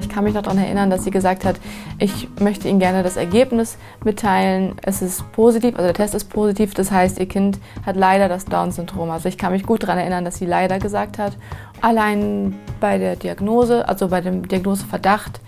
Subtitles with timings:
[0.00, 1.56] Ich kann mich noch daran erinnern, dass sie gesagt hat,
[1.98, 4.76] ich möchte Ihnen gerne das Ergebnis mitteilen.
[4.82, 8.44] Es ist positiv, also der Test ist positiv, das heißt, Ihr Kind hat leider das
[8.44, 9.10] Down-Syndrom.
[9.10, 11.36] Also ich kann mich gut daran erinnern, dass sie leider gesagt hat.
[11.80, 15.40] Allein bei der Diagnose, also bei dem Diagnoseverdacht,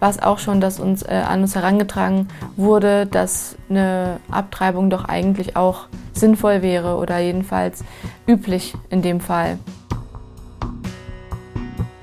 [0.00, 5.04] war es auch schon, dass uns äh, an uns herangetragen wurde, dass eine Abtreibung doch
[5.04, 7.84] eigentlich auch sinnvoll wäre oder jedenfalls
[8.26, 9.58] üblich in dem Fall.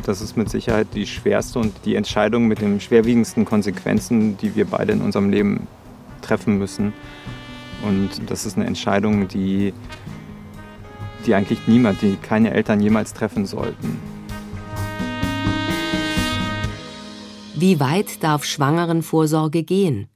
[0.04, 4.66] Das ist mit Sicherheit die schwerste und die Entscheidung mit den schwerwiegendsten Konsequenzen, die wir
[4.66, 5.68] beide in unserem Leben
[6.22, 6.94] treffen müssen.
[7.84, 9.74] Und das ist eine Entscheidung, die,
[11.26, 14.00] die eigentlich niemand, die keine Eltern jemals treffen sollten.
[17.56, 20.08] Wie weit darf Schwangerenvorsorge gehen?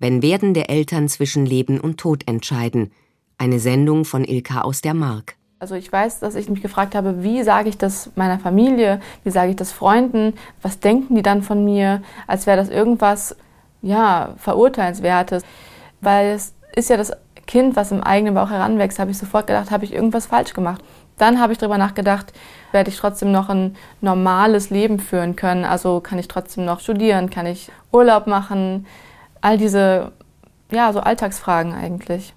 [0.00, 2.90] Wenn werdende Eltern zwischen Leben und Tod entscheiden.
[3.38, 5.36] Eine Sendung von Ilka aus der Mark.
[5.60, 9.30] Also ich weiß, dass ich mich gefragt habe, wie sage ich das meiner Familie, wie
[9.30, 10.32] sage ich das Freunden,
[10.62, 13.36] was denken die dann von mir, als wäre das irgendwas,
[13.82, 15.42] ja, verurteilenswertes.
[16.00, 17.12] Weil es ist ja das
[17.46, 20.82] Kind, was im eigenen Bauch heranwächst, habe ich sofort gedacht, habe ich irgendwas falsch gemacht.
[21.18, 22.32] Dann habe ich darüber nachgedacht,
[22.72, 25.66] werde ich trotzdem noch ein normales Leben führen können.
[25.66, 28.86] Also kann ich trotzdem noch studieren, kann ich Urlaub machen,
[29.42, 30.12] all diese,
[30.72, 32.32] ja, so Alltagsfragen eigentlich.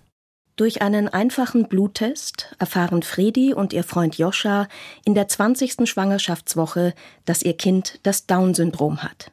[0.55, 4.67] Durch einen einfachen Bluttest erfahren Fredi und ihr Freund Joscha
[5.03, 5.89] in der 20.
[5.89, 6.93] Schwangerschaftswoche,
[7.25, 9.31] dass ihr Kind das Down-Syndrom hat.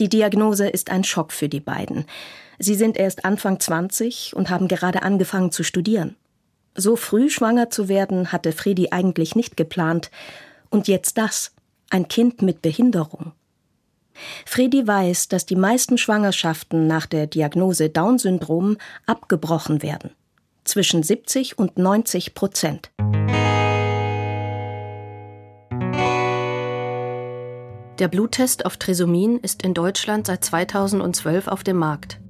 [0.00, 2.06] Die Diagnose ist ein Schock für die beiden.
[2.58, 6.16] Sie sind erst Anfang 20 und haben gerade angefangen zu studieren.
[6.74, 10.10] So früh schwanger zu werden, hatte Fredi eigentlich nicht geplant.
[10.70, 11.52] Und jetzt das.
[11.90, 13.32] Ein Kind mit Behinderung.
[14.46, 20.10] Fredi weiß, dass die meisten Schwangerschaften nach der Diagnose Down-Syndrom abgebrochen werden.
[20.64, 22.92] Zwischen 70 und 90 Prozent.
[27.98, 32.20] Der Bluttest auf Trisomin ist in Deutschland seit 2012 auf dem Markt.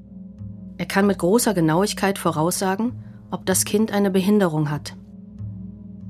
[0.79, 4.97] Er kann mit großer Genauigkeit voraussagen, ob das Kind eine Behinderung hat.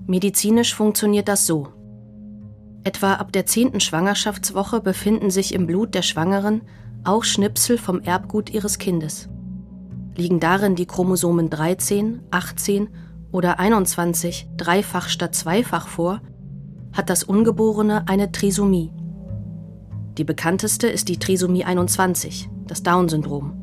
[0.07, 1.69] Medizinisch funktioniert das so.
[2.85, 6.63] Etwa ab der zehnten Schwangerschaftswoche befinden sich im Blut der Schwangeren
[7.05, 9.29] auch Schnipsel vom Erbgut ihres Kindes.
[10.17, 12.89] Liegen darin die Chromosomen 13, 18
[13.31, 16.21] oder 21 dreifach statt zweifach vor,
[16.93, 18.93] hat das Ungeborene eine Trisomie.
[20.19, 23.55] Die bekannteste ist die Trisomie 21, das Down-Syndrom.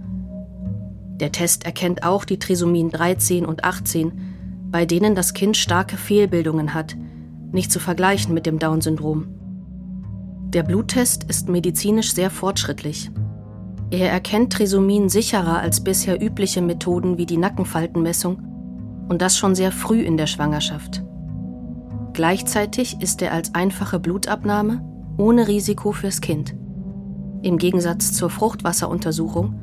[1.19, 4.11] Der Test erkennt auch die Trisomien 13 und 18,
[4.71, 6.95] bei denen das Kind starke Fehlbildungen hat,
[7.51, 9.27] nicht zu vergleichen mit dem Down-Syndrom.
[10.49, 13.11] Der Bluttest ist medizinisch sehr fortschrittlich.
[13.91, 18.37] Er erkennt Trisomien sicherer als bisher übliche Methoden wie die Nackenfaltenmessung
[19.09, 21.03] und das schon sehr früh in der Schwangerschaft.
[22.13, 24.85] Gleichzeitig ist er als einfache Blutabnahme
[25.17, 26.55] ohne Risiko fürs Kind.
[27.41, 29.59] Im Gegensatz zur Fruchtwasseruntersuchung,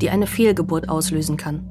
[0.00, 1.68] die eine Fehlgeburt auslösen kann.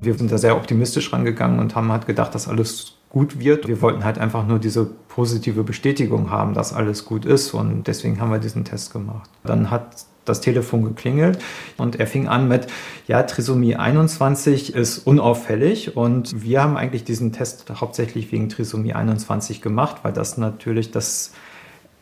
[0.00, 3.68] Wir sind da sehr optimistisch rangegangen und haben halt gedacht, dass alles gut wird.
[3.68, 8.20] Wir wollten halt einfach nur diese positive Bestätigung haben, dass alles gut ist und deswegen
[8.20, 9.30] haben wir diesen Test gemacht.
[9.44, 11.38] Dann hat das Telefon geklingelt
[11.76, 12.66] und er fing an mit,
[13.06, 19.62] ja, Trisomie 21 ist unauffällig und wir haben eigentlich diesen Test hauptsächlich wegen Trisomie 21
[19.62, 21.34] gemacht, weil das natürlich das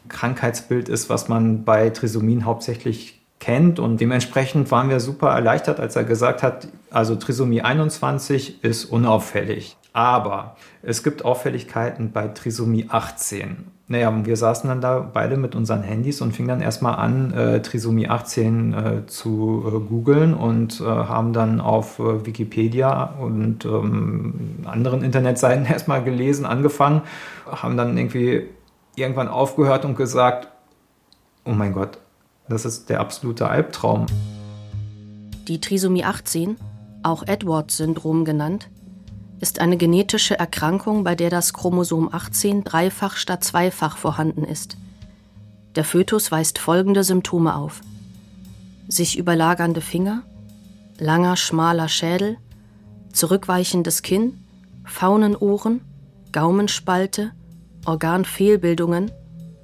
[0.08, 3.80] Krankheitsbild ist, was man bei Trisomien hauptsächlich kennt.
[3.80, 9.76] Und dementsprechend waren wir super erleichtert, als er gesagt hat, also Trisomie 21 ist unauffällig.
[9.92, 13.66] Aber es gibt Auffälligkeiten bei Trisomie 18.
[13.88, 17.34] Naja, und wir saßen dann da beide mit unseren Handys und fingen dann erstmal an,
[17.34, 23.64] äh, Trisomie 18 äh, zu äh, googeln und äh, haben dann auf äh, Wikipedia und
[23.64, 27.02] ähm, anderen Internetseiten erstmal gelesen, angefangen,
[27.50, 28.46] haben dann irgendwie
[28.94, 30.48] irgendwann aufgehört und gesagt,
[31.44, 31.98] oh mein Gott,
[32.52, 34.06] das ist der absolute Albtraum.
[35.48, 36.56] Die Trisomie 18,
[37.02, 38.68] auch Edwards-Syndrom genannt,
[39.40, 44.76] ist eine genetische Erkrankung, bei der das Chromosom 18 dreifach statt zweifach vorhanden ist.
[45.74, 47.80] Der Fötus weist folgende Symptome auf:
[48.86, 50.22] sich überlagernde Finger,
[50.98, 52.36] langer, schmaler Schädel,
[53.12, 54.44] zurückweichendes Kinn,
[54.84, 55.80] Faunenohren,
[56.30, 57.32] Gaumenspalte,
[57.86, 59.10] Organfehlbildungen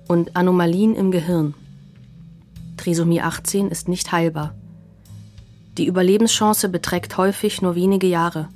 [0.09, 1.55] und Anomalien im Gehirn.
[2.79, 4.55] Trisomie 18 ist nicht heilbar.
[5.77, 8.49] Die Überlebenschance beträgt häufig nur wenige Jahre.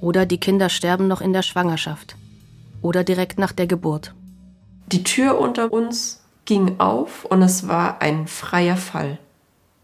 [0.00, 2.16] Oder die Kinder sterben noch in der Schwangerschaft.
[2.82, 4.14] Oder direkt nach der Geburt.
[4.86, 9.18] Die Tür unter uns ging auf und es war ein freier Fall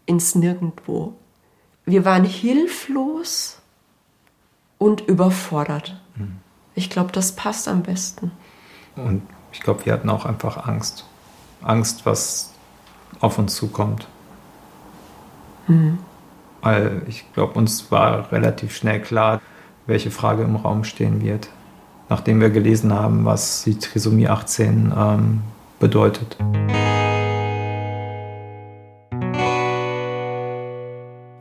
[0.05, 1.13] ins Nirgendwo.
[1.85, 3.57] Wir waren hilflos
[4.77, 5.99] und überfordert.
[6.15, 6.37] Mhm.
[6.75, 8.31] Ich glaube, das passt am besten.
[8.95, 9.21] Und
[9.51, 11.05] Ich glaube, wir hatten auch einfach Angst.
[11.61, 12.52] Angst, was
[13.23, 14.07] auf uns zukommt.
[15.67, 15.99] Mhm.
[16.61, 19.41] Weil ich glaube, uns war relativ schnell klar,
[19.85, 21.49] welche Frage im Raum stehen wird,
[22.09, 25.41] nachdem wir gelesen haben, was die Trisomie 18 ähm,
[25.79, 26.37] bedeutet.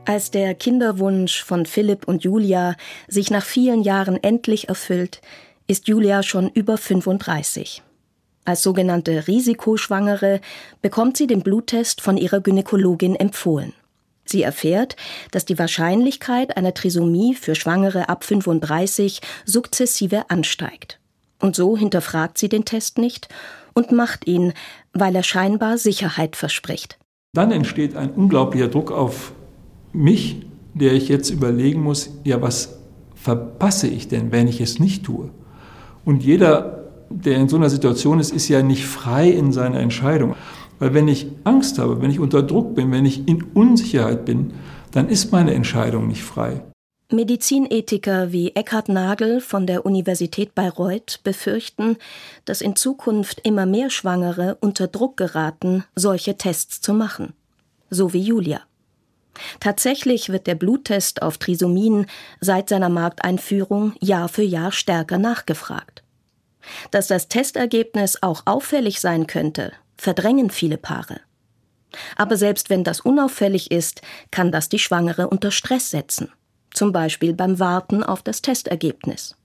[0.05, 2.75] Als der Kinderwunsch von Philipp und Julia
[3.09, 5.21] sich nach vielen Jahren endlich erfüllt,
[5.69, 7.83] ist Julia schon über 35.
[8.45, 10.41] Als sogenannte Risikoschwangere
[10.81, 13.73] bekommt sie den Bluttest von ihrer Gynäkologin empfohlen.
[14.25, 14.97] Sie erfährt,
[15.31, 20.99] dass die Wahrscheinlichkeit einer Trisomie für Schwangere ab 35 sukzessive ansteigt.
[21.41, 23.29] Und so hinterfragt sie den Test nicht
[23.75, 24.53] und macht ihn,
[24.93, 26.99] weil er scheinbar Sicherheit verspricht.
[27.35, 29.33] Dann entsteht ein unglaublicher Druck auf
[29.93, 30.45] mich,
[30.75, 32.79] der ich jetzt überlegen muss, ja, was
[33.15, 35.31] verpasse ich denn, wenn ich es nicht tue?
[36.05, 36.82] Und jeder,
[37.13, 40.35] der in so einer Situation ist, ist ja nicht frei in seiner Entscheidung.
[40.79, 44.53] Weil wenn ich Angst habe, wenn ich unter Druck bin, wenn ich in Unsicherheit bin,
[44.91, 46.63] dann ist meine Entscheidung nicht frei.
[47.13, 51.97] Medizinethiker wie Eckhard Nagel von der Universität Bayreuth befürchten,
[52.45, 57.35] dass in Zukunft immer mehr Schwangere unter Druck geraten, solche Tests zu machen.
[57.91, 58.63] So wie Julia.
[59.61, 62.07] Tatsächlich wird der Bluttest auf Trisomien
[62.41, 66.02] seit seiner Markteinführung Jahr für Jahr stärker nachgefragt.
[66.91, 71.21] Dass das Testergebnis auch auffällig sein könnte, verdrängen viele Paare.
[72.17, 76.31] Aber selbst wenn das unauffällig ist, kann das die Schwangere unter Stress setzen,
[76.73, 79.37] zum Beispiel beim Warten auf das Testergebnis.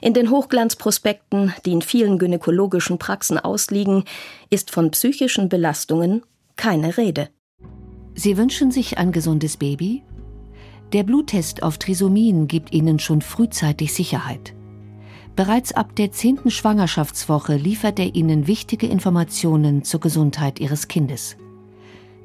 [0.00, 4.04] In den Hochglanzprospekten, die in vielen gynäkologischen Praxen ausliegen,
[4.50, 6.22] ist von psychischen Belastungen
[6.56, 7.28] keine Rede.
[8.14, 10.04] Sie wünschen sich ein gesundes Baby?
[10.92, 14.54] Der Bluttest auf Trisomien gibt Ihnen schon frühzeitig Sicherheit.
[15.36, 21.36] Bereits ab der zehnten Schwangerschaftswoche liefert er Ihnen wichtige Informationen zur Gesundheit Ihres Kindes.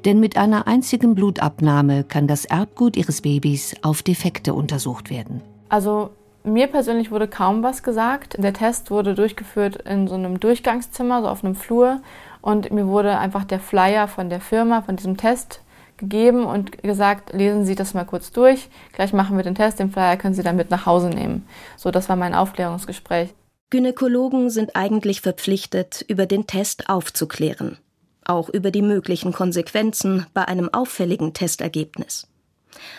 [0.04, 5.42] Denn mit einer einzigen Blutabnahme kann das Erbgut Ihres Babys auf Defekte untersucht werden.
[5.68, 6.10] Also
[6.44, 8.36] mir persönlich wurde kaum was gesagt.
[8.38, 12.00] Der Test wurde durchgeführt in so einem Durchgangszimmer, so auf einem Flur.
[12.40, 15.60] Und mir wurde einfach der Flyer von der Firma, von diesem Test
[16.00, 19.92] gegeben und gesagt, lesen Sie das mal kurz durch, gleich machen wir den Test, den
[19.92, 21.46] Flyer können Sie dann mit nach Hause nehmen.
[21.76, 23.32] So, das war mein Aufklärungsgespräch.
[23.70, 27.78] Gynäkologen sind eigentlich verpflichtet, über den Test aufzuklären,
[28.24, 32.26] auch über die möglichen Konsequenzen bei einem auffälligen Testergebnis.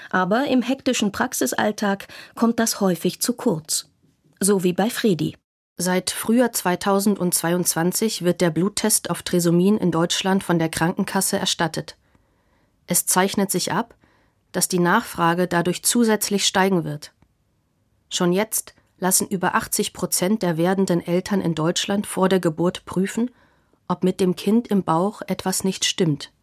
[0.09, 3.89] Aber im hektischen Praxisalltag kommt das häufig zu kurz.
[4.39, 5.36] So wie bei Fredi.
[5.77, 11.98] Seit Frühjahr 2022 wird der Bluttest auf Trisomien in Deutschland von der Krankenkasse erstattet.
[12.91, 13.95] Es zeichnet sich ab,
[14.51, 17.13] dass die Nachfrage dadurch zusätzlich steigen wird.
[18.09, 23.31] Schon jetzt lassen über 80 Prozent der werdenden Eltern in Deutschland vor der Geburt prüfen,
[23.88, 26.33] ob mit dem Kind im Bauch etwas nicht stimmt.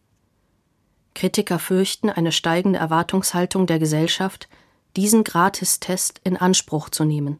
[1.14, 4.48] Kritiker fürchten eine steigende Erwartungshaltung der Gesellschaft,
[4.96, 7.38] diesen Gratistest in Anspruch zu nehmen.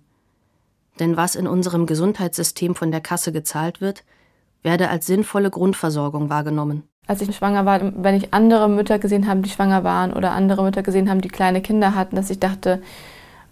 [1.00, 4.05] Denn was in unserem Gesundheitssystem von der Kasse gezahlt wird,
[4.62, 9.40] werde als sinnvolle Grundversorgung wahrgenommen als ich schwanger war, wenn ich andere Mütter gesehen habe,
[9.40, 12.82] die schwanger waren oder andere Mütter gesehen haben, die kleine Kinder hatten, dass ich dachte,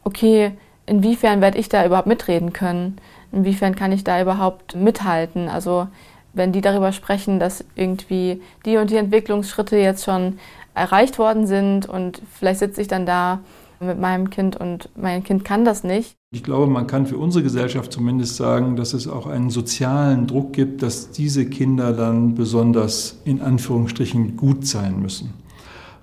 [0.04, 0.52] okay,
[0.84, 2.98] inwiefern werde ich da überhaupt mitreden können?
[3.32, 5.48] Inwiefern kann ich da überhaupt mithalten?
[5.48, 5.88] Also
[6.34, 10.38] wenn die darüber sprechen, dass irgendwie die und die Entwicklungsschritte jetzt schon
[10.75, 13.40] erreicht worden sind und vielleicht sitze ich dann da
[13.80, 16.14] mit meinem Kind und mein Kind kann das nicht.
[16.37, 20.52] Ich glaube, man kann für unsere Gesellschaft zumindest sagen, dass es auch einen sozialen Druck
[20.52, 25.31] gibt, dass diese Kinder dann besonders in Anführungsstrichen gut sein müssen.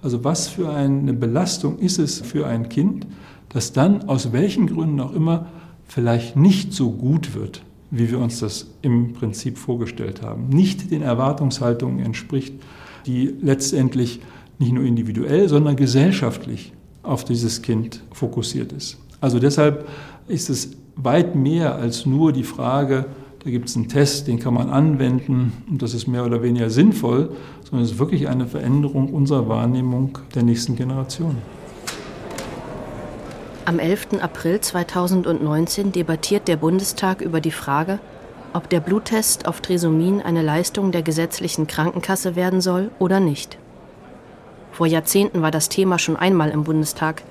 [0.02, 3.06] Also was für eine Belastung ist es für ein Kind,
[3.50, 5.46] das dann aus welchen Gründen auch immer
[5.88, 7.62] vielleicht nicht so gut wird,
[7.92, 12.56] wie wir uns das im Prinzip vorgestellt haben, nicht den Erwartungshaltungen entspricht,
[13.06, 14.20] die letztendlich
[14.58, 16.74] nicht nur individuell, sondern gesellschaftlich
[17.04, 18.98] auf dieses Kind fokussiert ist.
[19.24, 19.88] Also deshalb
[20.28, 23.06] ist es weit mehr als nur die Frage,
[23.44, 26.70] da gibt es einen Test, den kann man anwenden und das ist mehr oder weniger
[26.70, 31.38] sinnvoll, sondern es ist wirklich eine Veränderung unserer Wahrnehmung der nächsten Generation.
[33.66, 34.22] Am 11.
[34.22, 38.00] April 2019 debattiert der Bundestag über die Frage,
[38.54, 43.58] ob der Bluttest auf Trisomien eine Leistung der gesetzlichen Krankenkasse werden soll oder nicht.
[44.72, 47.24] Vor Jahrzehnten war das Thema schon einmal im Bundestag,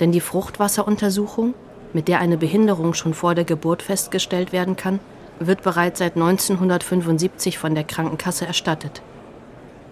[0.00, 1.54] denn die Fruchtwasseruntersuchung,
[1.96, 5.00] mit der eine Behinderung schon vor der Geburt festgestellt werden kann,
[5.40, 9.00] wird bereits seit 1975 von der Krankenkasse erstattet.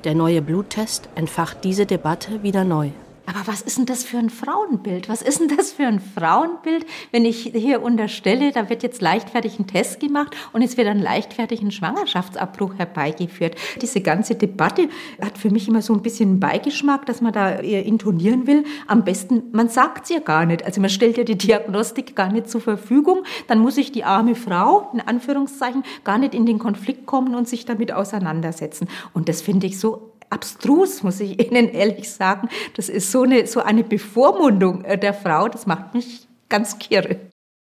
[0.05, 2.91] Der neue Bluttest entfacht diese Debatte wieder neu.
[3.27, 5.09] Aber was ist denn das für ein Frauenbild?
[5.09, 9.59] Was ist denn das für ein Frauenbild, wenn ich hier unterstelle, da wird jetzt leichtfertig
[9.59, 13.57] ein Test gemacht und es wird dann leichtfertig ein Schwangerschaftsabbruch herbeigeführt?
[13.81, 14.89] Diese ganze Debatte
[15.23, 18.65] hat für mich immer so ein bisschen einen Beigeschmack, dass man da intonieren will.
[18.87, 20.65] Am besten, man sagt es ja gar nicht.
[20.65, 23.25] Also man stellt ja die Diagnostik gar nicht zur Verfügung.
[23.47, 27.49] Dann muss ich die arme Frau, in Anführungszeichen, gar nicht in den Konflikt kommen und
[27.49, 28.89] sich damit auseinandersetzen.
[29.13, 32.49] Und das finde ich so abstrus, muss ich Ihnen ehrlich sagen.
[32.77, 37.21] Das ist so eine, so eine Bevormundung äh, der Frau, das macht mich ganz kirre.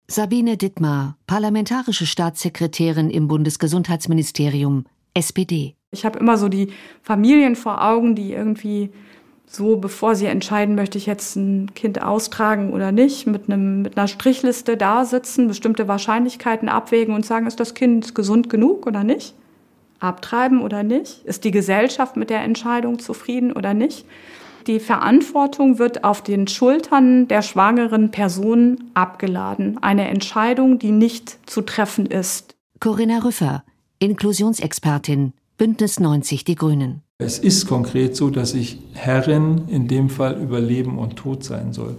[0.08, 5.74] Sabine Dittmar, parlamentarische Staatssekretärin im Bundesgesundheitsministerium, SPD.
[5.90, 8.90] Ich habe immer so die Familien vor Augen, die irgendwie
[9.46, 13.98] so, bevor sie entscheiden, möchte ich jetzt ein Kind austragen oder nicht, mit, einem, mit
[13.98, 19.04] einer Strichliste da sitzen, bestimmte Wahrscheinlichkeiten abwägen und sagen, ist das Kind gesund genug oder
[19.04, 19.34] nicht?
[20.02, 21.24] Abtreiben oder nicht?
[21.24, 24.04] Ist die Gesellschaft mit der Entscheidung zufrieden oder nicht?
[24.66, 29.82] Die Verantwortung wird auf den Schultern der schwangeren Person abgeladen.
[29.82, 32.54] Eine Entscheidung, die nicht zu treffen ist.
[32.78, 33.64] Corinna Rüffer,
[33.98, 37.02] Inklusionsexpertin, Bündnis 90 Die Grünen.
[37.18, 41.72] Es ist konkret so, dass ich Herrin in dem Fall über Leben und Tod sein
[41.72, 41.96] soll.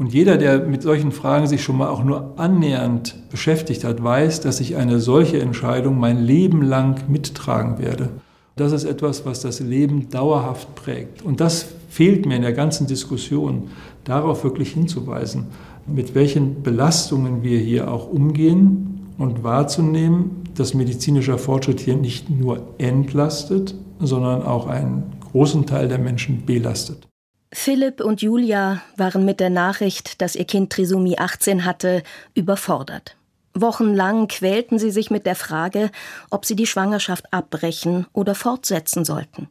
[0.00, 4.40] Und jeder, der mit solchen Fragen sich schon mal auch nur annähernd beschäftigt hat, weiß,
[4.40, 8.08] dass ich eine solche Entscheidung mein Leben lang mittragen werde.
[8.56, 11.20] Das ist etwas, was das Leben dauerhaft prägt.
[11.20, 13.64] Und das fehlt mir in der ganzen Diskussion,
[14.04, 15.48] darauf wirklich hinzuweisen,
[15.86, 22.68] mit welchen Belastungen wir hier auch umgehen und wahrzunehmen, dass medizinischer Fortschritt hier nicht nur
[22.78, 27.09] entlastet, sondern auch einen großen Teil der Menschen belastet.
[27.52, 32.04] Philipp und Julia waren mit der Nachricht, dass ihr Kind Trisomie 18 hatte,
[32.34, 33.16] überfordert.
[33.54, 35.90] Wochenlang quälten sie sich mit der Frage,
[36.30, 39.48] ob sie die Schwangerschaft abbrechen oder fortsetzen sollten.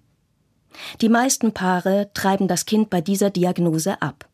[1.01, 4.29] Die meisten Paare treiben das Kind bei dieser Diagnose ab.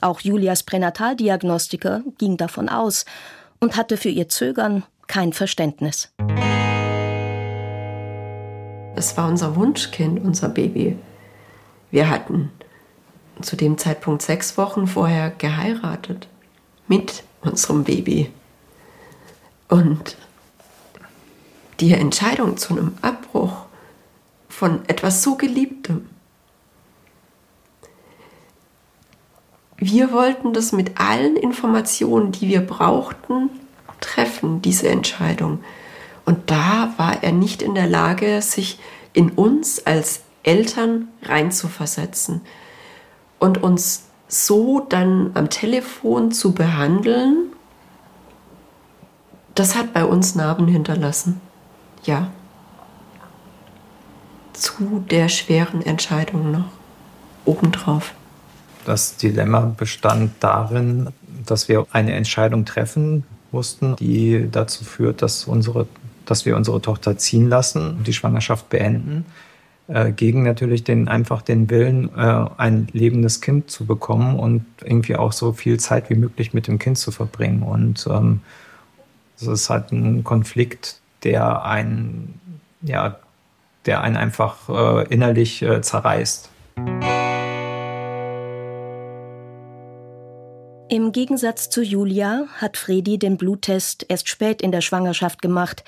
[0.00, 3.04] Auch Julias Pränataldiagnostiker ging davon aus
[3.60, 6.14] und hatte für ihr Zögern kein Verständnis.
[8.96, 10.96] Es war unser Wunschkind, unser Baby.
[11.90, 12.50] Wir hatten
[13.42, 16.28] zu dem Zeitpunkt sechs Wochen vorher geheiratet
[16.88, 18.30] mit unserem Baby.
[19.68, 20.16] Und
[21.80, 23.66] die Entscheidung zu einem Abbruch
[24.48, 26.08] von etwas so Geliebtem.
[29.76, 33.50] Wir wollten das mit allen Informationen, die wir brauchten,
[34.00, 35.64] treffen, diese Entscheidung.
[36.24, 38.78] Und da war er nicht in der Lage, sich
[39.12, 42.42] in uns als Eltern reinzuversetzen
[43.42, 47.48] und uns so dann am Telefon zu behandeln,
[49.56, 51.40] das hat bei uns Narben hinterlassen.
[52.04, 52.30] Ja.
[54.52, 56.66] Zu der schweren Entscheidung noch
[57.44, 58.14] obendrauf.
[58.84, 61.08] Das Dilemma bestand darin,
[61.44, 65.88] dass wir eine Entscheidung treffen mussten, die dazu führt, dass, unsere,
[66.26, 69.26] dass wir unsere Tochter ziehen lassen und die Schwangerschaft beenden
[69.88, 75.16] äh, gegen natürlich den einfach den Willen, äh, ein lebendes Kind zu bekommen und irgendwie
[75.16, 77.62] auch so viel Zeit wie möglich mit dem Kind zu verbringen.
[77.62, 78.40] Und ähm,
[79.40, 82.40] ist halt ein Konflikt, der einen,
[82.82, 83.18] ja,
[83.86, 86.48] der einen einfach äh, innerlich äh, zerreißt.
[90.88, 95.84] Im Gegensatz zu Julia hat Fredi den Bluttest erst spät in der Schwangerschaft gemacht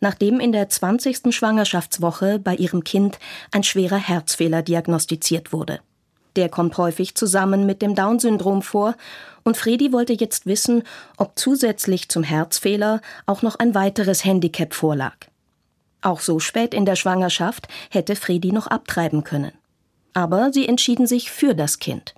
[0.00, 1.34] nachdem in der 20.
[1.34, 3.18] Schwangerschaftswoche bei ihrem Kind
[3.52, 5.80] ein schwerer Herzfehler diagnostiziert wurde.
[6.36, 8.96] Der kommt häufig zusammen mit dem Down-Syndrom vor,
[9.42, 10.82] und Fredi wollte jetzt wissen,
[11.16, 15.16] ob zusätzlich zum Herzfehler auch noch ein weiteres Handicap vorlag.
[16.02, 19.52] Auch so spät in der Schwangerschaft hätte Fredi noch abtreiben können.
[20.12, 22.14] Aber sie entschieden sich für das Kind.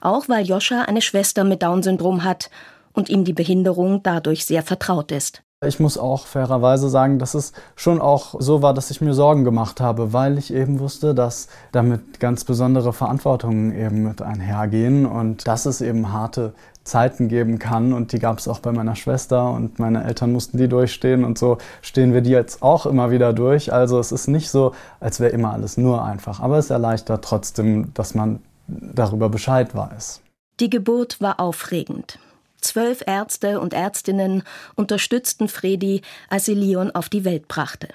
[0.00, 2.50] Auch weil Joscha eine Schwester mit Down-Syndrom hat
[2.92, 5.42] und ihm die Behinderung dadurch sehr vertraut ist.
[5.66, 9.42] Ich muss auch fairerweise sagen, dass es schon auch so war, dass ich mir Sorgen
[9.42, 15.48] gemacht habe, weil ich eben wusste, dass damit ganz besondere Verantwortungen eben mit einhergehen und
[15.48, 16.52] dass es eben harte
[16.84, 20.58] Zeiten geben kann und die gab es auch bei meiner Schwester und meine Eltern mussten
[20.58, 23.72] die durchstehen und so stehen wir die jetzt auch immer wieder durch.
[23.72, 27.92] Also es ist nicht so, als wäre immer alles nur einfach, aber es erleichtert trotzdem,
[27.94, 28.38] dass man
[28.68, 30.22] darüber Bescheid weiß.
[30.60, 32.20] Die Geburt war aufregend.
[32.60, 34.42] Zwölf Ärzte und Ärztinnen
[34.74, 37.88] unterstützten Fredi, als sie Leon auf die Welt brachte.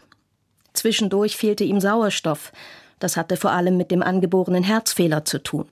[0.73, 2.51] Zwischendurch fehlte ihm Sauerstoff.
[2.99, 5.67] Das hatte vor allem mit dem angeborenen Herzfehler zu tun.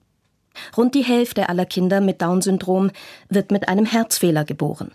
[0.75, 2.91] Rund die Hälfte aller Kinder mit Down-Syndrom
[3.29, 4.91] wird mit einem Herzfehler geboren.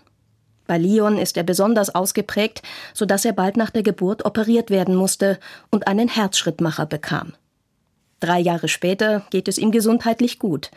[0.67, 2.61] Bei Leon ist er besonders ausgeprägt,
[2.93, 5.39] sodass er bald nach der Geburt operiert werden musste
[5.71, 7.33] und einen Herzschrittmacher bekam.
[8.19, 10.71] Drei Jahre später geht es ihm gesundheitlich gut.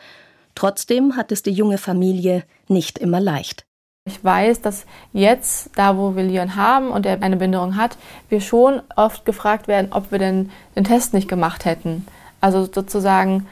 [0.55, 3.65] Trotzdem hat es die junge Familie nicht immer leicht.
[4.05, 7.97] Ich weiß, dass jetzt, da wo wir Leon haben und er eine Behinderung hat,
[8.29, 12.07] wir schon oft gefragt werden, ob wir denn den Test nicht gemacht hätten.
[12.39, 13.47] Also sozusagen,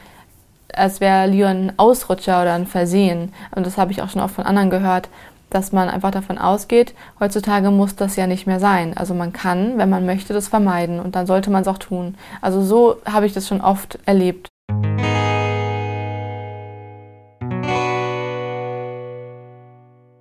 [0.74, 3.32] als wäre Leon ein Ausrutscher oder ein Versehen.
[3.54, 5.08] Und das habe ich auch schon oft von anderen gehört,
[5.50, 8.96] dass man einfach davon ausgeht, heutzutage muss das ja nicht mehr sein.
[8.96, 12.16] Also man kann, wenn man möchte, das vermeiden und dann sollte man es auch tun.
[12.40, 14.48] Also so habe ich das schon oft erlebt.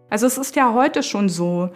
[0.10, 1.70] Also es ist ja heute schon so,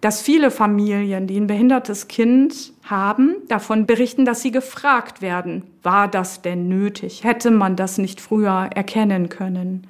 [0.00, 6.08] dass viele Familien, die ein behindertes Kind haben, davon berichten, dass sie gefragt werden, war
[6.08, 7.24] das denn nötig?
[7.24, 9.86] Hätte man das nicht früher erkennen können?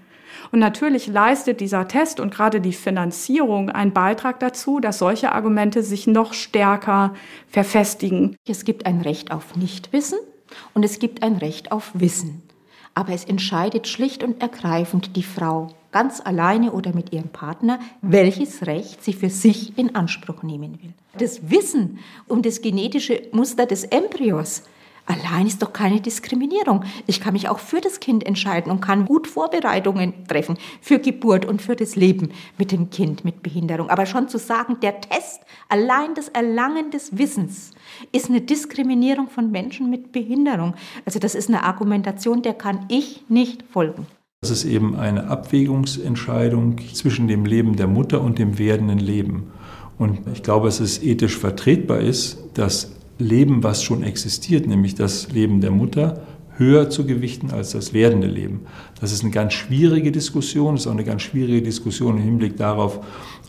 [0.50, 5.82] Und natürlich leistet dieser Test und gerade die Finanzierung einen Beitrag dazu, dass solche Argumente
[5.82, 7.14] sich noch stärker
[7.48, 8.36] verfestigen.
[8.46, 10.18] Es gibt ein Recht auf Nichtwissen
[10.74, 12.42] und es gibt ein Recht auf Wissen.
[12.94, 18.66] Aber es entscheidet schlicht und ergreifend die Frau ganz alleine oder mit ihrem Partner, welches
[18.66, 20.92] Recht sie für sich in Anspruch nehmen will.
[21.18, 24.62] Das Wissen um das genetische Muster des Embryos
[25.08, 26.84] allein ist doch keine Diskriminierung.
[27.06, 31.44] Ich kann mich auch für das Kind entscheiden und kann gut Vorbereitungen treffen für Geburt
[31.46, 33.90] und für das Leben mit dem Kind mit Behinderung.
[33.90, 37.72] Aber schon zu sagen, der Test, allein das Erlangen des Wissens,
[38.12, 40.74] ist eine Diskriminierung von Menschen mit Behinderung.
[41.04, 44.06] Also das ist eine Argumentation, der kann ich nicht folgen.
[44.40, 49.48] Das ist eben eine Abwägungsentscheidung zwischen dem Leben der Mutter und dem werdenden Leben.
[49.98, 55.32] Und ich glaube, dass es ethisch vertretbar ist, das Leben, was schon existiert, nämlich das
[55.32, 56.22] Leben der Mutter,
[56.56, 58.60] höher zu gewichten als das werdende Leben.
[59.00, 62.56] Das ist eine ganz schwierige Diskussion, das ist auch eine ganz schwierige Diskussion im Hinblick
[62.56, 63.00] darauf,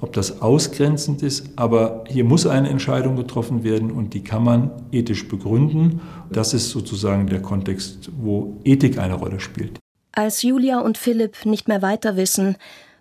[0.02, 1.52] ob das ausgrenzend ist.
[1.56, 6.02] Aber hier muss eine Entscheidung getroffen werden und die kann man ethisch begründen.
[6.32, 9.80] Das ist sozusagen der Kontext, wo Ethik eine Rolle spielt.
[10.12, 12.58] Als Julia und Philipp nicht mehr weiter wissen,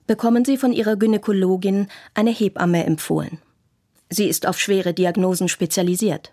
[0.06, 3.38] bekommen sie von ihrer Gynäkologin eine Hebamme empfohlen.
[4.10, 6.32] Sie ist auf schwere Diagnosen spezialisiert.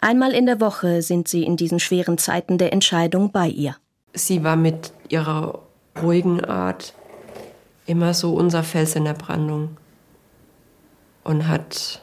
[0.00, 3.76] Einmal in der Woche sind sie in diesen schweren Zeiten der Entscheidung bei ihr.
[4.12, 5.60] Sie war mit ihrer
[6.00, 6.94] ruhigen Art
[7.86, 9.76] immer so unser Fels in der Brandung
[11.24, 12.02] und hat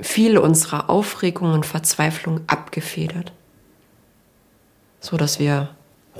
[0.00, 3.32] viele unserer Aufregung und Verzweiflung abgefedert,
[5.00, 5.74] so dass wir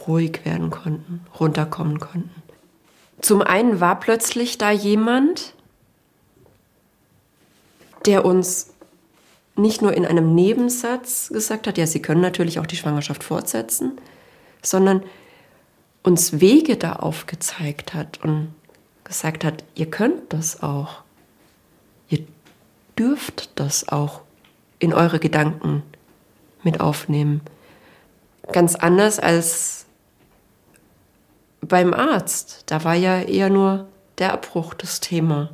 [0.06, 2.42] ruhig werden konnten, runterkommen konnten.
[3.20, 5.54] Zum einen war plötzlich da jemand,
[8.06, 8.74] der uns
[9.56, 14.00] nicht nur in einem Nebensatz gesagt hat, ja, Sie können natürlich auch die Schwangerschaft fortsetzen,
[14.62, 15.02] sondern
[16.02, 18.54] uns Wege da aufgezeigt hat und
[19.04, 21.02] gesagt hat, ihr könnt das auch.
[22.08, 22.24] Ihr
[22.96, 24.20] dürft das auch
[24.78, 25.82] in eure Gedanken
[26.62, 27.40] mit aufnehmen.
[28.52, 29.86] Ganz anders als
[31.60, 32.64] beim Arzt.
[32.66, 33.86] Da war ja eher nur
[34.18, 35.50] der Abbruch das Thema.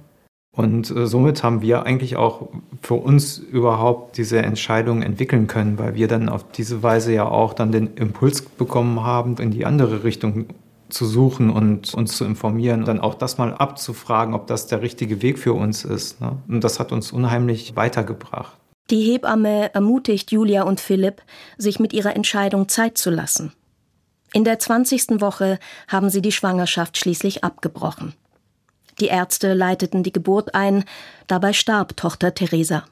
[0.56, 2.48] Und äh, somit haben wir eigentlich auch
[2.80, 7.54] für uns überhaupt diese Entscheidung entwickeln können, weil wir dann auf diese Weise ja auch
[7.54, 10.46] dann den Impuls bekommen haben, in die andere Richtung
[10.90, 15.22] zu suchen und uns zu informieren, dann auch das mal abzufragen, ob das der richtige
[15.22, 16.20] Weg für uns ist.
[16.20, 16.38] Ne?
[16.46, 18.56] Und das hat uns unheimlich weitergebracht.
[18.90, 21.22] Die Hebamme ermutigt Julia und Philipp,
[21.56, 23.52] sich mit ihrer Entscheidung Zeit zu lassen.
[24.34, 25.20] In der 20.
[25.20, 28.14] Woche haben sie die Schwangerschaft schließlich abgebrochen.
[28.98, 30.84] Die Ärzte leiteten die Geburt ein,
[31.28, 32.82] dabei starb Tochter Theresa.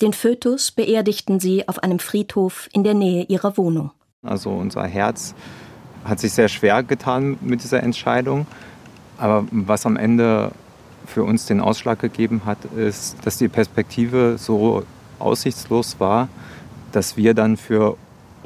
[0.00, 3.90] Den Fötus beerdigten sie auf einem Friedhof in der Nähe ihrer Wohnung.
[4.22, 5.34] Also unser Herz
[6.04, 8.46] hat sich sehr schwer getan mit dieser Entscheidung.
[9.18, 10.52] Aber was am Ende
[11.06, 14.84] für uns den Ausschlag gegeben hat, ist, dass die Perspektive so
[15.18, 16.28] aussichtslos war,
[16.92, 17.96] dass wir dann für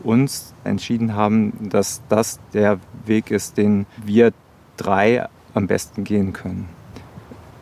[0.04, 4.32] uns entschieden haben, dass das der Weg ist, den wir
[4.76, 6.68] drei am besten gehen können.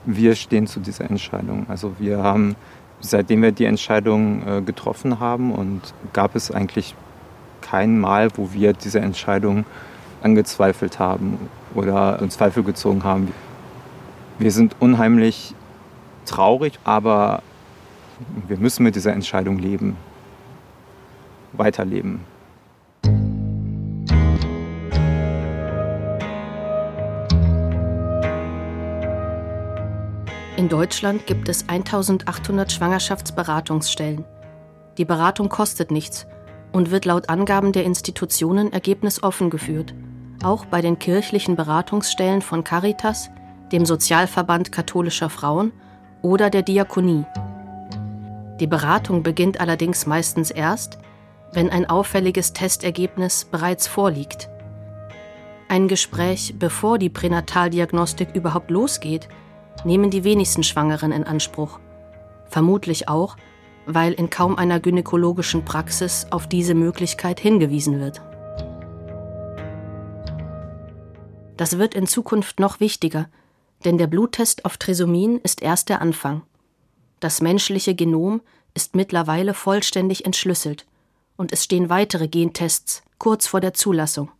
[0.05, 1.66] Wir stehen zu dieser Entscheidung.
[1.68, 2.57] Also wir haben,
[3.01, 6.94] seitdem wir die Entscheidung äh, getroffen haben und gab es eigentlich
[7.61, 9.64] kein Mal, wo wir diese Entscheidung
[10.22, 11.38] angezweifelt haben
[11.74, 13.33] oder in Zweifel gezogen haben.
[14.38, 15.55] Wir sind unheimlich
[16.24, 17.42] traurig, aber
[18.46, 19.96] wir müssen mit dieser Entscheidung leben,
[21.52, 22.20] weiterleben.
[30.56, 34.24] In Deutschland gibt es 1800 Schwangerschaftsberatungsstellen.
[34.98, 36.26] Die Beratung kostet nichts
[36.72, 39.94] und wird laut Angaben der Institutionen ergebnisoffen geführt,
[40.42, 43.30] auch bei den kirchlichen Beratungsstellen von Caritas,
[43.70, 45.72] dem Sozialverband katholischer Frauen
[46.22, 47.24] oder der Diakonie.
[48.58, 50.98] Die Beratung beginnt allerdings meistens erst,
[51.52, 54.48] wenn ein auffälliges Testergebnis bereits vorliegt.
[55.68, 59.28] Ein Gespräch, bevor die Pränataldiagnostik überhaupt losgeht,
[59.84, 61.78] nehmen die wenigsten Schwangeren in Anspruch.
[62.46, 63.37] Vermutlich auch,
[63.87, 68.20] weil in kaum einer gynäkologischen Praxis auf diese Möglichkeit hingewiesen wird.
[71.56, 73.28] Das wird in Zukunft noch wichtiger,
[73.84, 76.42] denn der Bluttest auf Trisomin ist erst der Anfang.
[77.20, 78.40] Das menschliche Genom
[78.74, 80.87] ist mittlerweile vollständig entschlüsselt
[81.38, 84.31] und es stehen weitere Gentests kurz vor der Zulassung.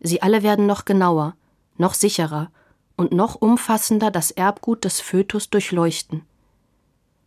[0.00, 1.34] Sie alle werden noch genauer,
[1.78, 2.50] noch sicherer
[2.96, 6.22] und noch umfassender das Erbgut des Fötus durchleuchten.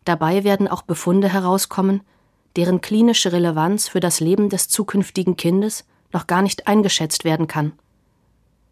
[0.06, 2.02] Dabei werden auch Befunde herauskommen,
[2.56, 7.74] deren klinische Relevanz für das Leben des zukünftigen Kindes noch gar nicht eingeschätzt werden kann.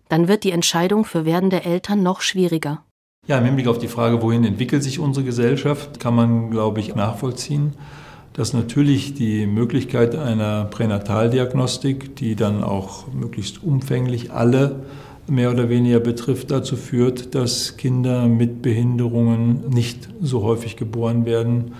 [0.08, 2.84] Dann wird die Entscheidung für werdende Eltern noch schwieriger.
[3.28, 6.94] Ja, im Hinblick auf die Frage, wohin entwickelt sich unsere Gesellschaft, kann man, glaube ich,
[6.96, 7.74] nachvollziehen,
[8.36, 14.84] dass natürlich die Möglichkeit einer Pränataldiagnostik, die dann auch möglichst umfänglich alle
[15.28, 21.74] mehr oder weniger betrifft, dazu führt, dass Kinder mit Behinderungen nicht so häufig geboren werden,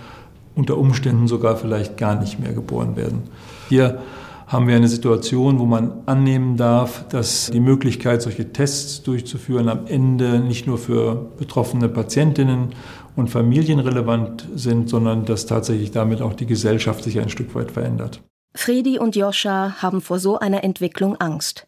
[0.54, 3.24] unter Umständen sogar vielleicht gar nicht mehr geboren werden.
[3.68, 3.98] Hier
[4.46, 9.86] haben wir eine Situation, wo man annehmen darf, dass die Möglichkeit, solche Tests durchzuführen, am
[9.86, 12.74] Ende nicht nur für betroffene Patientinnen
[13.16, 17.72] und Familien relevant sind, sondern dass tatsächlich damit auch die Gesellschaft sich ein Stück weit
[17.72, 18.20] verändert.
[18.54, 21.66] Fredi und Joscha haben vor so einer Entwicklung Angst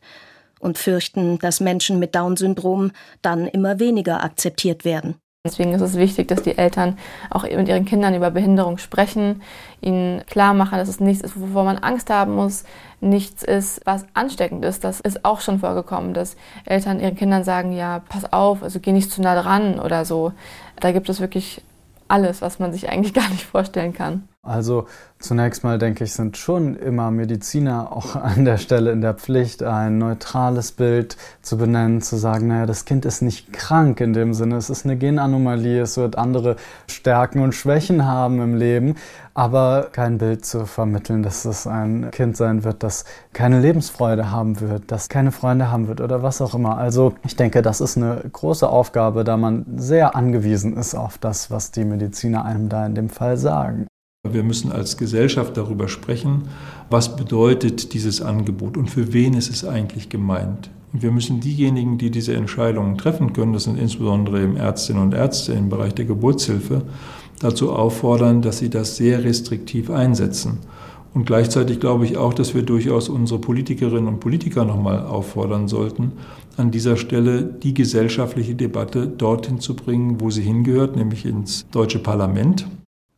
[0.60, 5.16] und fürchten, dass Menschen mit Down-Syndrom dann immer weniger akzeptiert werden.
[5.48, 6.98] Deswegen ist es wichtig, dass die Eltern
[7.30, 9.42] auch mit ihren Kindern über Behinderung sprechen,
[9.80, 12.64] ihnen klar machen, dass es nichts ist, wovor man Angst haben muss,
[13.00, 14.84] nichts ist, was ansteckend ist.
[14.84, 18.92] Das ist auch schon vorgekommen, dass Eltern ihren Kindern sagen, ja, pass auf, also geh
[18.92, 20.32] nicht zu nah dran oder so.
[20.80, 21.62] Da gibt es wirklich
[22.08, 24.28] alles, was man sich eigentlich gar nicht vorstellen kann.
[24.48, 24.86] Also
[25.18, 29.62] zunächst mal denke ich, sind schon immer Mediziner auch an der Stelle in der Pflicht,
[29.62, 34.32] ein neutrales Bild zu benennen, zu sagen, naja, das Kind ist nicht krank in dem
[34.32, 38.94] Sinne, es ist eine Genanomalie, es wird andere Stärken und Schwächen haben im Leben,
[39.34, 44.60] aber kein Bild zu vermitteln, dass es ein Kind sein wird, das keine Lebensfreude haben
[44.60, 46.78] wird, das keine Freunde haben wird oder was auch immer.
[46.78, 51.50] Also ich denke, das ist eine große Aufgabe, da man sehr angewiesen ist auf das,
[51.50, 53.86] was die Mediziner einem da in dem Fall sagen.
[54.32, 56.42] Wir müssen als Gesellschaft darüber sprechen,
[56.90, 60.70] was bedeutet dieses Angebot und für wen ist es eigentlich gemeint.
[60.92, 65.52] Und wir müssen diejenigen, die diese Entscheidungen treffen können, das sind insbesondere Ärztinnen und Ärzte
[65.52, 66.82] im Bereich der Geburtshilfe,
[67.40, 70.58] dazu auffordern, dass sie das sehr restriktiv einsetzen.
[71.14, 76.12] Und gleichzeitig glaube ich auch, dass wir durchaus unsere Politikerinnen und Politiker nochmal auffordern sollten,
[76.56, 81.98] an dieser Stelle die gesellschaftliche Debatte dorthin zu bringen, wo sie hingehört, nämlich ins deutsche
[81.98, 82.66] Parlament.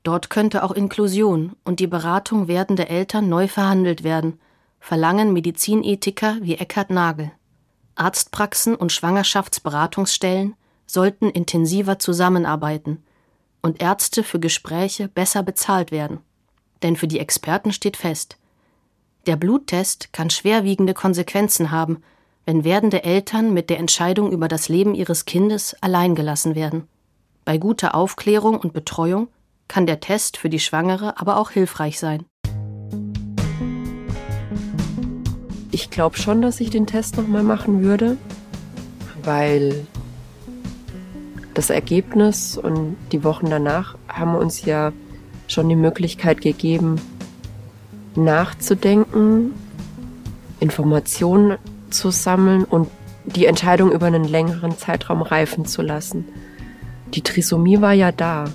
[0.03, 4.41] Dort könnte auch Inklusion und die Beratung werdender Eltern neu verhandelt werden,
[4.79, 7.33] verlangen Medizinethiker wie Eckhard Nagel.
[7.97, 10.55] Arztpraxen und Schwangerschaftsberatungsstellen
[10.87, 13.03] sollten intensiver zusammenarbeiten
[13.63, 16.21] und Ärzte für Gespräche besser bezahlt werden.
[16.83, 18.39] Denn für die Experten steht fest,
[19.27, 22.03] der Bluttest kann schwerwiegende Konsequenzen haben,
[22.47, 26.89] wenn werdende Eltern mit der Entscheidung über das Leben ihres Kindes alleingelassen werden.
[27.45, 29.29] Bei guter Aufklärung und Betreuung
[29.71, 32.25] kann der Test für die Schwangere aber auch hilfreich sein.
[35.71, 38.17] Ich glaube schon, dass ich den Test nochmal machen würde,
[39.23, 39.87] weil
[41.55, 44.93] das Ergebnis und die Wochen danach haben uns ja
[45.47, 47.01] schon die Möglichkeit gegeben,
[48.17, 49.55] nachzudenken,
[50.59, 51.59] Informationen
[51.91, 52.89] zu sammeln und
[53.25, 56.25] die Entscheidung über einen längeren Zeitraum reifen zu lassen.
[57.15, 58.47] Die Trisomie war ja da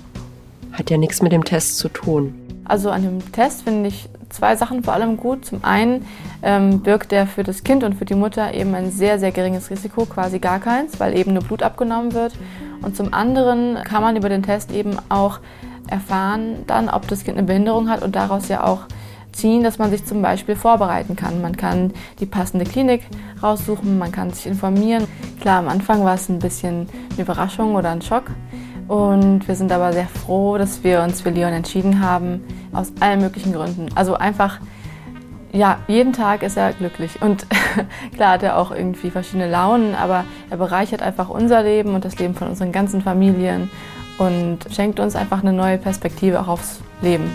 [0.78, 2.34] hat ja nichts mit dem Test zu tun.
[2.64, 5.44] Also an dem Test finde ich zwei Sachen vor allem gut.
[5.44, 6.04] Zum einen
[6.42, 9.70] ähm, birgt er für das Kind und für die Mutter eben ein sehr, sehr geringes
[9.70, 12.34] Risiko, quasi gar keins, weil eben nur Blut abgenommen wird.
[12.82, 15.40] Und zum anderen kann man über den Test eben auch
[15.88, 18.86] erfahren dann, ob das Kind eine Behinderung hat und daraus ja auch
[19.32, 21.42] ziehen, dass man sich zum Beispiel vorbereiten kann.
[21.42, 23.02] Man kann die passende Klinik
[23.42, 25.06] raussuchen, man kann sich informieren.
[25.40, 28.24] Klar, am Anfang war es ein bisschen eine Überraschung oder ein Schock.
[28.88, 33.20] Und wir sind aber sehr froh, dass wir uns für Leon entschieden haben, aus allen
[33.20, 33.88] möglichen Gründen.
[33.96, 34.60] Also einfach,
[35.52, 37.20] ja, jeden Tag ist er glücklich.
[37.20, 37.46] Und
[38.14, 42.18] klar hat er auch irgendwie verschiedene Launen, aber er bereichert einfach unser Leben und das
[42.18, 43.70] Leben von unseren ganzen Familien
[44.18, 47.28] und schenkt uns einfach eine neue Perspektive auch aufs Leben.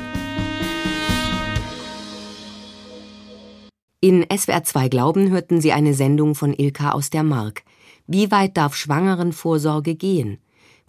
[4.00, 7.62] In SWR 2 Glauben hörten Sie eine Sendung von Ilka aus der Mark.
[8.08, 10.40] Wie weit darf Schwangerenvorsorge gehen?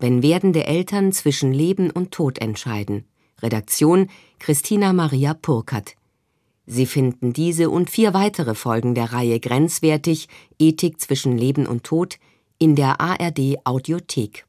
[0.02, 3.04] Wenn werdende Eltern zwischen Leben und Tod entscheiden.
[3.40, 4.10] Redaktion
[4.40, 5.94] Christina Maria Purkert.
[6.66, 10.26] Sie finden diese und vier weitere Folgen der Reihe Grenzwertig
[10.58, 12.18] Ethik zwischen Leben und Tod
[12.58, 14.44] in der ARD Audiothek.